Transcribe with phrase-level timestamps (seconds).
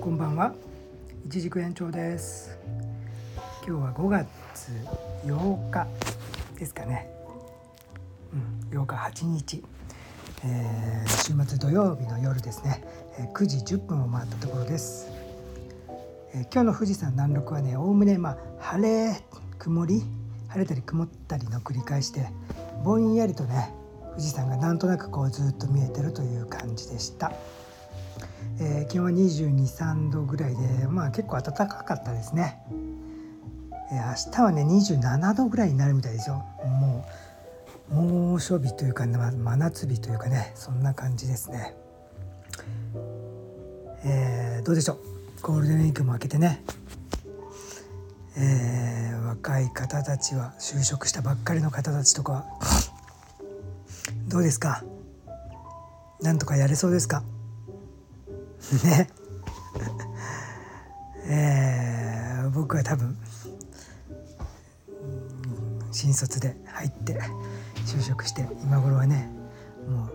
[0.00, 0.54] こんばんは。
[1.26, 2.58] 一軸延長です。
[3.66, 4.26] 今日は5月
[5.24, 5.86] 8日
[6.58, 7.08] ですかね。
[8.72, 9.62] うん8日8日、
[10.44, 12.82] えー、週末土曜日の夜ですね。
[13.18, 15.10] え9時10分を回ったところです、
[16.34, 19.22] えー、今日の富士山南麓はねおおむねまあ晴れ
[19.58, 20.02] 曇り
[20.48, 22.26] 晴れたり曇ったりの繰り返しで
[22.84, 23.74] ぼんやりとね
[24.12, 27.32] 富士山がなんとなくこうずっと見えてるという感じでした、
[28.60, 32.62] えー、気温は2 2 3度ぐらいでまあ結構暖かかったですね、
[33.90, 36.44] えー、明日はね27度ぐらいになるみたいですよ。
[36.64, 37.06] も
[37.90, 41.74] う猛暑日というか、ま、真夏日というかねそんな感じですね。
[44.04, 44.98] えー、どうでしょう？
[45.42, 46.62] ゴールデンウィークも明けてね。
[48.34, 52.46] えー、若い方たちは就職したばっかりの方たちとか
[54.32, 54.82] どうですか？
[56.22, 57.22] なんとかやれそうですか？
[58.84, 59.10] ね。
[61.28, 63.16] えー、僕は多分
[65.92, 67.20] 新卒で入って
[67.86, 69.28] 就職して今頃はね
[69.88, 70.10] もう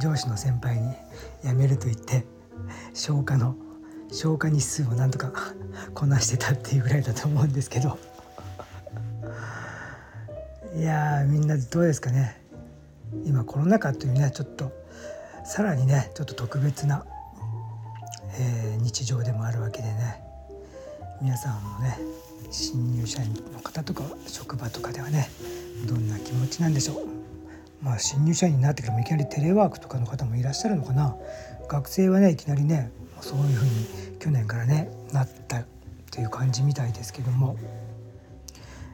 [0.00, 0.94] 上司の先輩に
[1.44, 2.24] 辞めると言って
[2.94, 3.56] 消化の
[4.10, 5.32] 消化日数をなんとか
[5.94, 7.98] こなしてたっていうぐらいだと思うんですけど。
[10.74, 12.41] いやみんなどうですかね？
[13.24, 14.72] 今コロナ禍というねちょっと
[15.44, 17.04] さらにねちょっと特別な、
[18.38, 20.22] えー、日常でもあるわけでね
[21.20, 21.98] 皆さんもね
[22.50, 25.28] 新入社員の方とか職場とかではね
[25.86, 27.06] どんな気持ちなんでしょう。
[27.82, 31.16] まあ新入社員になってからもいきなりテレワークとかの方もいらっしゃるのかな。
[31.68, 35.64] 学生はねいきなりねそういうふうに去年からねなった
[36.10, 37.56] という感じみたいですけども、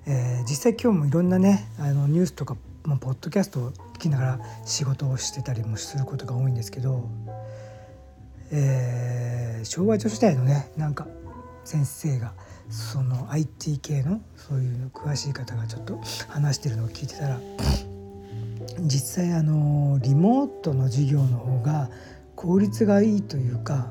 [0.07, 7.09] えー、実際今日もいろんなねあのニュースとか、まあ、ポッドキャストをきながら仕事をしてたりもすることが多いんですけど、
[8.51, 11.07] えー、昭和女子大のねなんか
[11.65, 12.33] 先生が
[12.71, 17.41] その IT 系のそういうの詳しい方がちょっと話してるのを聞いてたら
[18.81, 21.91] 実際あのリモートの授業の方が
[22.37, 23.89] 効率がいいというか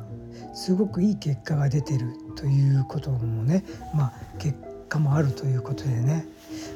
[0.53, 3.63] すごくいい結果が出てるということもね
[3.93, 4.57] まあ結
[4.87, 6.25] 果もあるということでね、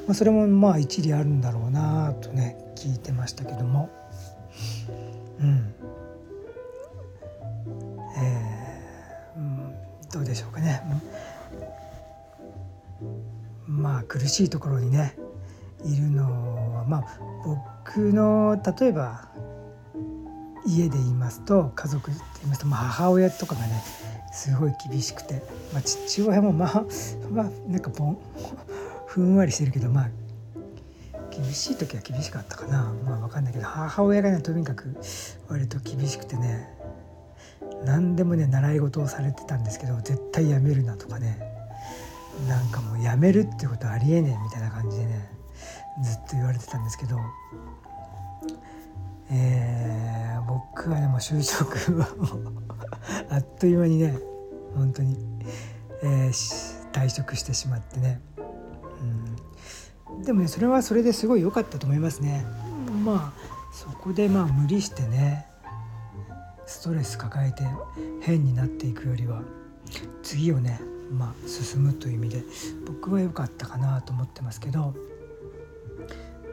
[0.07, 3.89] まあ、それもまあ一理あるんだろうなとね聞いてましたけども。
[5.39, 5.73] うん。
[8.17, 9.75] えー、うん、
[10.11, 10.81] どうでしょうかね。
[13.67, 15.15] まあ苦しいところにね
[15.85, 17.05] いるのはまあ
[17.45, 19.29] 僕の例えば
[20.65, 23.81] 家で言いますと家族で言いますと、まあ、母親とかがね
[24.33, 25.41] すごい厳しくて、
[25.73, 26.85] まあ、父親もまあ、
[27.31, 28.17] まあ、なんかぼん
[29.11, 30.09] ふんわりしてるけどまあ
[31.31, 32.93] 厳しい時は厳しかったかな。
[33.05, 34.95] まあ分かんないけど母親がねとにかく
[35.49, 36.69] 割と厳しくてね
[37.83, 41.39] 何でもね習い事をされてたんですけど絶対やめるなとかね
[42.47, 45.29] なんかもうやめるってことありえねえみたいな感じでね
[46.01, 47.17] ずっと言われてたんですけど
[49.29, 52.53] えー、僕はでもう就職はもう
[53.29, 54.17] あっという間にね
[54.75, 55.17] 本当に、
[56.01, 58.21] えー、退職してしまってね、
[60.25, 62.45] でもねそれはそれですごい良かったと思いますね。
[63.03, 65.47] まあそこでまあ無理してね
[66.65, 67.63] ストレス抱えて
[68.21, 69.41] 変になっていくよりは
[70.23, 70.79] 次をね
[71.11, 72.43] まあ進むという意味で
[72.85, 74.93] 僕は良かったかなと思ってますけど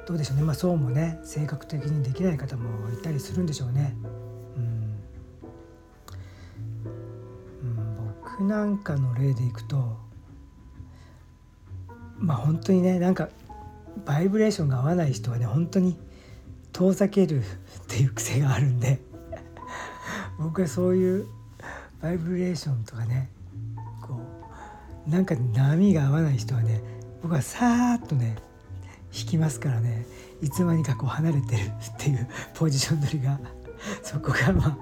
[0.07, 0.43] どうでしょうね。
[0.43, 3.95] まあそうもね性格的にできない方もいたりするんでしょうね。
[4.57, 4.99] うん、
[7.63, 9.99] うん、僕なんかの例でいくと
[12.17, 13.29] まあ本当にねなんか
[14.05, 15.97] バイブレーションが合わない人はね本当に
[16.73, 17.43] 遠ざけるっ
[17.89, 19.01] ていう癖があるんで
[20.39, 21.27] 僕はそういう
[22.01, 23.31] バイブレーションとかね
[24.01, 24.21] こ
[25.07, 26.81] うなんか波が合わない人はね
[27.23, 28.37] 僕はさーっとね
[29.13, 30.07] 引きますからね
[30.41, 33.41] いつの間にかこう離れてるっていうポジション取りが
[34.03, 34.79] そこがまあ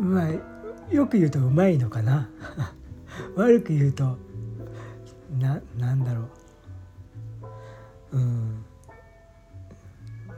[0.00, 0.52] まあ
[0.94, 2.28] よく言うとうまいのかな。
[3.36, 4.18] 悪く言うと
[5.38, 6.30] ななんだろう。
[8.12, 8.64] うん、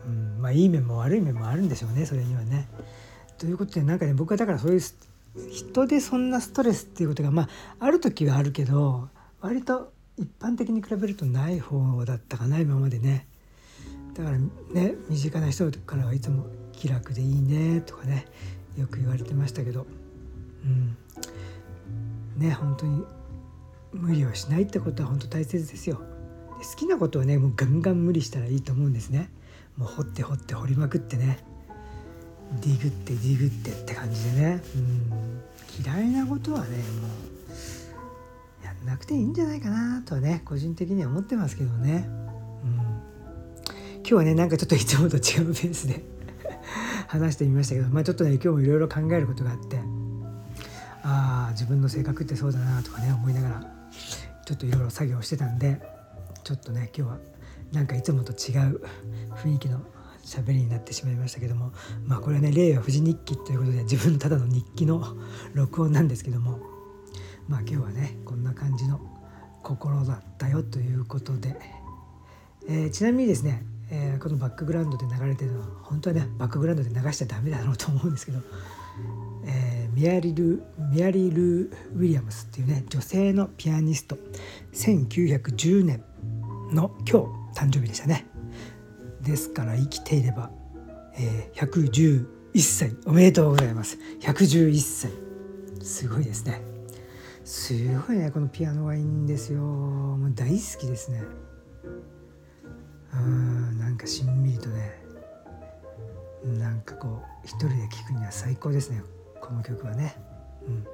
[0.06, 2.68] うん、まあいい面も悪い面もあるんでしょうねそれにはね。
[3.38, 4.80] ということでなんかね僕はだからそういう
[5.50, 7.48] 人でそんなストレスっていうことがまあ
[7.80, 9.08] ある時はあるけど
[9.40, 13.26] 割と一般的に比べるとない方だったかな今までね。
[14.14, 18.26] だからね身近な人からはいつも「気楽でいいね」とかね
[18.78, 19.86] よく言われてましたけど。
[20.64, 20.96] うん。
[22.36, 23.04] ね本当に
[23.92, 26.00] 無理をしないってことは本当大切ですよ。
[26.64, 29.30] 好きなことはねもうガンガン無理したらいいと思うんですね。
[29.76, 31.44] もう掘って掘って掘りまくってね。
[32.60, 37.08] ディグってディグってって感じでね、うん、嫌いなことはねも
[38.62, 42.06] うやんなくていいんじゃないかなとはね個人的には思ってますけどね、
[42.64, 42.74] うん、
[43.98, 45.22] 今日はねなんかちょっといつもと違う
[45.54, 46.04] ペースで
[47.08, 49.78] 話してみましたけどまあちょっとね今日もいろいろ考えることがあって
[51.02, 53.74] ああ自分の性格ってそうだなとかね思いながら
[54.46, 55.80] ちょっといろいろ作業してたんで
[56.44, 57.18] ちょっとね今日は
[57.72, 58.80] なんかいつもと違う
[59.34, 59.80] 雰囲気の
[60.22, 61.72] 喋りになってしまいましたけども
[62.06, 65.02] まあこれはね「令和富士日記」ということで自分ただの日記の
[65.54, 66.58] 録音なんですけども
[67.48, 69.00] まあ今日はねこんな感じの
[69.62, 71.58] 心だったよということで、
[72.68, 78.40] えー、ちなみにですね、えー、このバックグラウンドで流れてるのは本当はねバックグラウンドで流しちゃダメだろうと思うんですけど、
[79.46, 80.62] えー、ミアリル
[80.92, 84.18] ミアリル・ウィリアムスっていうね女性のピアニスト
[84.72, 86.04] 1910年
[86.74, 87.20] の今
[87.54, 88.26] 日誕生日でしたね。
[89.22, 90.50] ですから生きていれば、
[91.16, 92.26] えー、111
[92.60, 92.96] 歳。
[93.06, 93.98] おめでとうございます。
[94.20, 95.10] 111歳。
[95.82, 96.60] すごいですね。
[97.44, 97.74] す
[98.06, 99.60] ごいねこのピアノがいいんですよ。
[99.60, 101.22] もう大好きですね。
[103.14, 104.98] うんなんかしんみりとね
[106.44, 109.02] なんかこう一人で聴くには最高ですね。
[109.40, 110.16] この曲はね、
[110.66, 110.86] うん、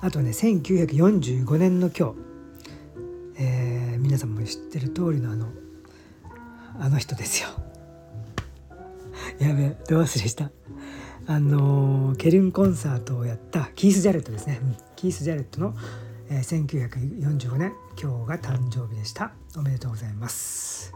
[0.00, 2.14] あとね1945年の今日、
[4.12, 5.46] 皆さんも知ってる通りのあの
[6.78, 7.48] あの人ですよ。
[9.38, 10.50] やべえど忘れした。
[11.26, 15.74] あのケルンコンサートをやったキース・ジャレットですね、うん、キース・ジャレットの、
[16.28, 19.32] えー、1945年今日が誕生日でした。
[19.56, 20.92] おめでとうございます、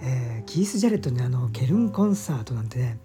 [0.00, 2.98] えー、キース・ジャレットねあのケルンコンサートなんてね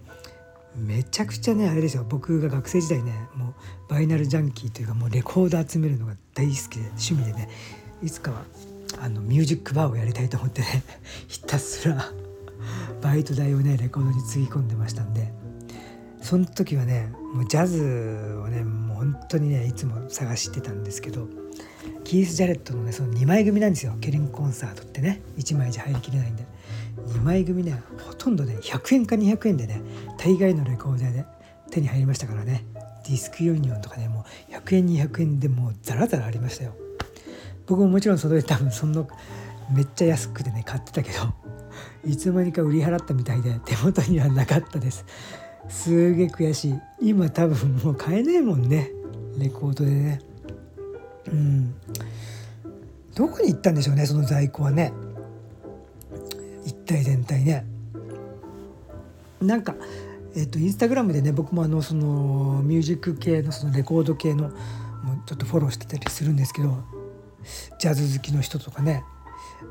[0.74, 2.06] めちゃくちゃねあれですよ。
[2.08, 3.54] 僕が学生時代ねもう
[3.90, 7.50] バイナルジャンキーというかもうレコード集めるのが大好きで趣味でね
[8.02, 8.42] いつかは
[8.98, 10.82] あのミュージックバーをやりたいと思ってね
[11.28, 12.12] ひたすら
[13.00, 15.32] バイト代をねレコードにつぎ込んでましたんで
[16.20, 21.28] その時はねもうジャズをねもう本当にねいつも探してたんですけど
[22.04, 23.94] キース・ジャレットのねその2枚組なんですよ。
[24.00, 26.44] ケリンコンサートってね1枚じゃ入りきれないんで。
[27.06, 29.80] 2枚組ねほとんどね100円か200円でね
[30.18, 31.24] 大概のレコーダーで
[31.70, 32.64] 手に入りましたからね。
[33.06, 36.74] ディスクユニオンとかねもう100円200円でもうザラザラありましたよ。
[37.70, 39.06] 僕ももちろんそれで多分そんな
[39.72, 41.18] めっちゃ安くてね買ってたけど
[42.04, 45.04] いつの間にか売り払ったみたいで手元にはなかったです。
[45.68, 46.74] すげえ悔しい。
[47.00, 48.90] 今多分もう買えないもんね。
[49.38, 50.20] レコードでね。
[51.28, 51.74] うん。
[53.14, 54.92] どこに行ったんでしょうねその在庫はね。
[56.64, 57.64] 一体全体ね。
[59.40, 59.76] なんか
[60.34, 64.50] えっ、とインスタグラムでね僕もあのそのミュージック系のそのレコード系の
[65.26, 66.99] ちょっとフォローしてたりするんですけど
[67.78, 69.04] ジャズ好きの人とかね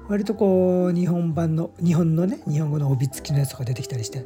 [0.08, 4.26] 割とこう日本版の日本のね日本語の帯付きのやつとか出てきたりして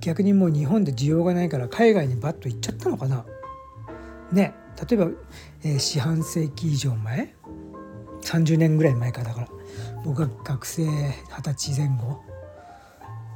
[0.00, 3.24] 逆にもう日本で需要がないから海外にバッと行っちゃったのかな。
[4.32, 4.54] ね
[4.88, 5.10] 例えば、
[5.64, 7.34] えー、四半世紀以上前
[8.22, 9.48] 30年ぐらい前かだから
[10.04, 12.22] 僕が学生二十歳前後、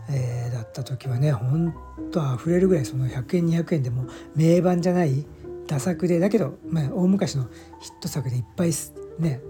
[0.08, 1.74] えー、だった時はねほん
[2.10, 4.06] と溢れるぐらいその100円200円でも
[4.36, 5.26] 名盤じゃない
[5.66, 7.44] ダ作でだけど、まあ、大昔の
[7.80, 8.72] ヒット作でいっぱい
[9.18, 9.40] ね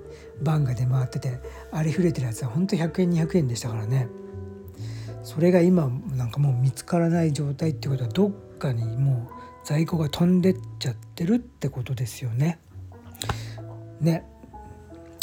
[0.43, 1.39] 番が出回ってて
[1.71, 4.09] ありふれてるやつはほんと100円200円でしたからね。
[5.23, 9.33] それが今なんかもう見つからない状態ってことはどっかにもう
[9.65, 12.59] 在庫が飛んでっちゃってるってことですよね。
[14.01, 14.27] ね。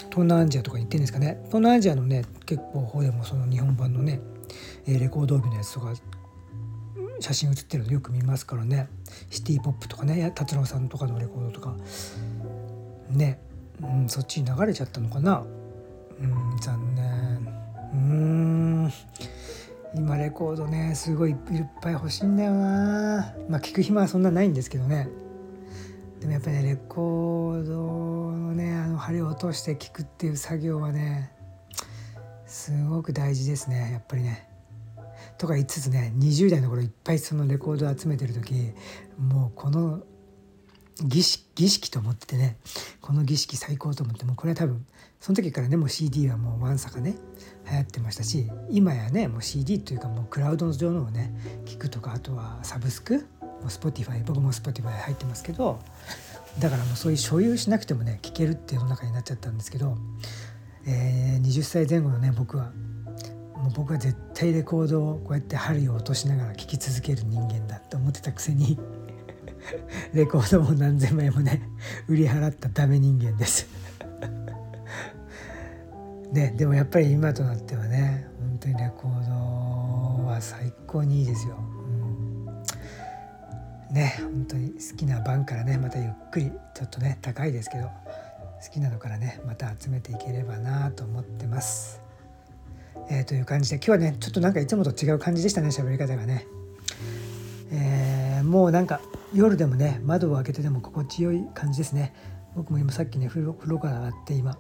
[0.10, 1.38] 東南アジアとかに行ってんですかね。
[1.48, 4.22] 東南アジアのね結構方でもその日本版のね
[4.88, 5.94] レコード帯のやつとか
[7.20, 8.88] 写真写ってるのよく見ますからね。
[9.30, 11.76] シティ・ポップとかね達郎さんとかのレコードとか。
[13.10, 13.42] ね。
[13.82, 15.44] うん、そっちに流れちゃったのかな？
[16.20, 17.48] うん残念。
[17.94, 18.92] うん。
[19.96, 21.38] 今レコードねすごいいっ
[21.82, 23.34] ぱい欲しいんだよな。
[23.50, 25.10] まあ聞く暇はそんなないんですけどね。
[26.20, 27.74] でもやっぱりねレコード
[28.32, 31.32] のねあの針を落として聞くっていう作業はね
[32.46, 34.48] すごく大事ですねやっぱりね。
[35.38, 38.74] とか言いつつね20代の頃いっぱいそのレコードを集めてる時
[39.18, 40.04] もうこの
[41.04, 42.58] 儀式儀式と思っててね
[43.02, 44.86] この儀式最高と思ってもうこれは多分
[45.20, 47.16] その時からねもう CD はもうわんさかね
[47.70, 51.34] 流行ってましたし今やねもう CD というかもうクラウド上のをね
[51.66, 55.80] 聞くとかあとはサブスクもう Spotify 僕も Spotify 入ってますけど
[56.60, 59.98] だからもうそういう所有しなくてもね聴けるっていう世の中になっちゃったんですけど、
[60.86, 62.72] えー、20歳前後のね僕は
[63.56, 68.80] もう僕は絶対レコードをこうやって針を落としながら聴き続ける人間だって思ってたくせに。
[70.14, 71.62] レコードも何千枚もね
[72.08, 73.68] 売り払ったダメ人間です
[76.32, 79.26] ねでもやっぱり今となってはね本当にレコー
[80.22, 81.56] ドは最高にいいですよ、
[83.90, 92.02] うん、ね本当に好きな番からねまたゆっくりちょっとね高いですけど好きなのからねまた集めていければなと思ってます。
[93.10, 96.46] えー、という感じで今日はねちょっとなんかいつもと違う感じでしたね喋り方がね。
[97.72, 99.00] えー、もうなんか
[99.34, 102.14] 夜でもね窓を開けてでも心地よい感じですね。
[102.56, 104.58] 僕も今さっきね風呂風呂から上がって今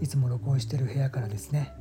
[0.00, 1.72] いつも録音してる部屋からですね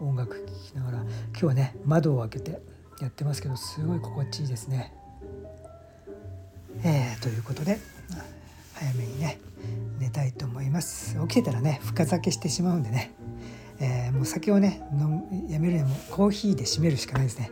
[0.00, 2.60] 音楽聴きながら今日はね窓を開けて
[3.00, 4.92] やってますけどすごい心地いいですね。
[6.84, 7.78] えー、ということで
[8.74, 9.40] 早めにね
[9.98, 13.12] 寝たいと思います起きてたらね深酒してしまうんでね、
[13.80, 17.50] えー、もう酒をね飲やめるにもコーヒーで締めるしかないですね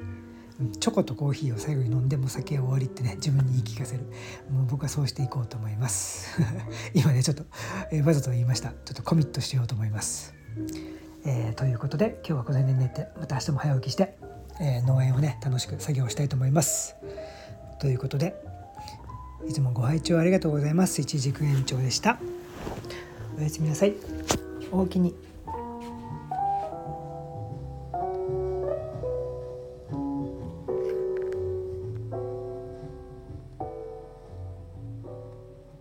[0.81, 4.05] チョコとコーヒーを最後に飲んでも酒終わりってね自分に言い聞かせる
[4.51, 6.41] もう僕はそうしていこうと思います
[6.95, 7.45] 今ねちょっと、
[7.91, 10.35] えー、わざと言いましたちょっとコミットしようと思います、
[11.25, 14.17] えー、ということで今日はこの辺で寝てまた明日も早起きして、
[14.61, 16.97] え農園をね楽しく作業したいと思います
[17.79, 18.35] ということで
[19.49, 21.01] いつもご拝聴ありがとうございます。
[21.01, 22.19] 一軸延長でした。
[23.39, 23.95] おやすみなさい。
[24.73, 25.15] おおきに。